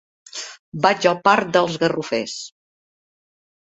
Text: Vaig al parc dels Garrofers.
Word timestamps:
Vaig 0.85 1.05
al 1.13 1.21
parc 1.29 1.53
dels 1.59 1.79
Garrofers. 1.87 2.39